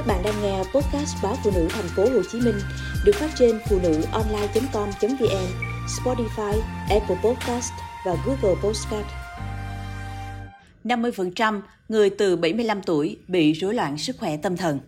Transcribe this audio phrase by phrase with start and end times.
[0.00, 2.54] Các bạn đang nghe podcast báo phụ nữ thành phố Hồ Chí Minh
[3.04, 5.46] được phát trên phụ nữ online.com.vn,
[5.86, 7.72] Spotify, Apple Podcast
[8.06, 9.06] và Google Podcast.
[10.84, 14.78] 50% người từ 75 tuổi bị rối loạn sức khỏe tâm thần.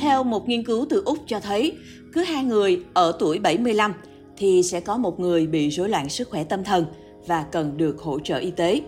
[0.00, 1.72] Theo một nghiên cứu từ Úc cho thấy,
[2.12, 3.92] cứ hai người ở tuổi 75
[4.36, 6.86] thì sẽ có một người bị rối loạn sức khỏe tâm thần
[7.26, 8.80] và cần được hỗ trợ y tế.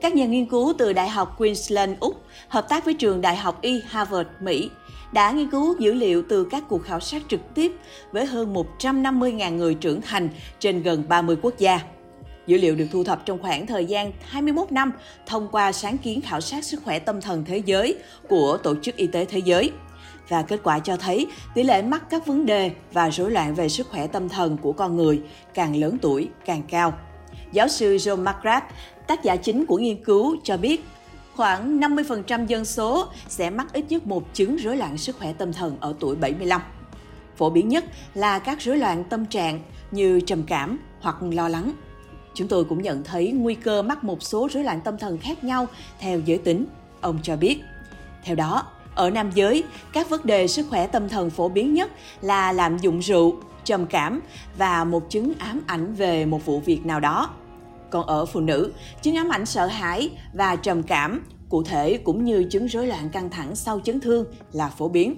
[0.00, 2.15] Các nhà nghiên cứu từ Đại học Queensland, Úc,
[2.48, 4.70] hợp tác với trường Đại học Y Harvard, Mỹ,
[5.12, 7.72] đã nghiên cứu dữ liệu từ các cuộc khảo sát trực tiếp
[8.12, 11.80] với hơn 150.000 người trưởng thành trên gần 30 quốc gia.
[12.46, 14.92] Dữ liệu được thu thập trong khoảng thời gian 21 năm
[15.26, 17.96] thông qua sáng kiến khảo sát sức khỏe tâm thần thế giới
[18.28, 19.72] của Tổ chức Y tế Thế giới.
[20.28, 23.68] Và kết quả cho thấy tỷ lệ mắc các vấn đề và rối loạn về
[23.68, 25.20] sức khỏe tâm thần của con người
[25.54, 26.92] càng lớn tuổi càng cao.
[27.52, 28.64] Giáo sư John McGrath,
[29.06, 30.84] tác giả chính của nghiên cứu, cho biết
[31.36, 35.52] khoảng 50% dân số sẽ mắc ít nhất một chứng rối loạn sức khỏe tâm
[35.52, 36.60] thần ở tuổi 75.
[37.36, 39.60] Phổ biến nhất là các rối loạn tâm trạng
[39.90, 41.72] như trầm cảm hoặc lo lắng.
[42.34, 45.44] Chúng tôi cũng nhận thấy nguy cơ mắc một số rối loạn tâm thần khác
[45.44, 45.66] nhau
[46.00, 46.66] theo giới tính,
[47.00, 47.60] ông cho biết.
[48.24, 51.90] Theo đó, ở nam giới, các vấn đề sức khỏe tâm thần phổ biến nhất
[52.20, 54.20] là lạm dụng rượu, trầm cảm
[54.58, 57.30] và một chứng ám ảnh về một vụ việc nào đó.
[57.90, 58.72] Còn ở phụ nữ,
[59.02, 63.08] chứng ám ảnh sợ hãi và trầm cảm, cụ thể cũng như chứng rối loạn
[63.10, 65.14] căng thẳng sau chấn thương là phổ biến.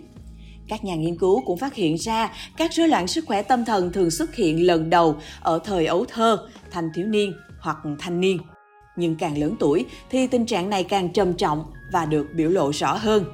[0.69, 3.93] Các nhà nghiên cứu cũng phát hiện ra các rối loạn sức khỏe tâm thần
[3.93, 8.39] thường xuất hiện lần đầu ở thời ấu thơ, thanh thiếu niên hoặc thanh niên.
[8.97, 12.71] Nhưng càng lớn tuổi thì tình trạng này càng trầm trọng và được biểu lộ
[12.73, 13.25] rõ hơn.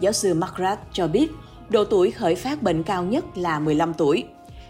[0.00, 1.30] Giáo sư McGrath cho biết,
[1.68, 4.24] độ tuổi khởi phát bệnh cao nhất là 15 tuổi.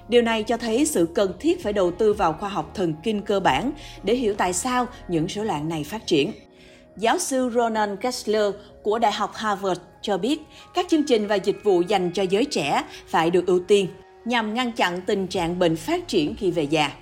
[0.08, 3.22] Điều này cho thấy sự cần thiết phải đầu tư vào khoa học thần kinh
[3.22, 3.72] cơ bản
[4.02, 6.32] để hiểu tại sao những rối loạn này phát triển.
[7.00, 10.40] Giáo sư Ronan Kessler của Đại học Harvard cho biết
[10.74, 13.86] các chương trình và dịch vụ dành cho giới trẻ phải được ưu tiên
[14.24, 16.92] nhằm ngăn chặn tình trạng bệnh phát triển khi về già.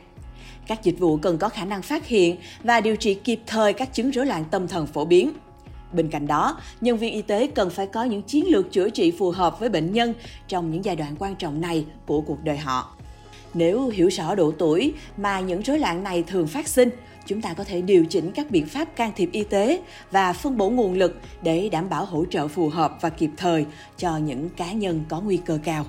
[0.67, 3.95] Các dịch vụ cần có khả năng phát hiện và điều trị kịp thời các
[3.95, 5.33] chứng rối loạn tâm thần phổ biến.
[5.93, 9.11] Bên cạnh đó, nhân viên y tế cần phải có những chiến lược chữa trị
[9.19, 10.15] phù hợp với bệnh nhân
[10.49, 12.97] trong những giai đoạn quan trọng này của cuộc đời họ.
[13.55, 16.91] Nếu hiểu rõ độ tuổi mà những rối loạn này thường phát sinh,
[17.27, 20.57] chúng ta có thể điều chỉnh các biện pháp can thiệp y tế và phân
[20.57, 23.67] bổ nguồn lực để đảm bảo hỗ trợ phù hợp và kịp thời
[23.97, 25.87] cho những cá nhân có nguy cơ cao.